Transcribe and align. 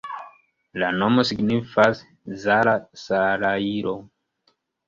La 0.83 0.87
nomo 1.01 1.25
signifas: 1.31 2.01
Zala-salajro. 2.47 3.95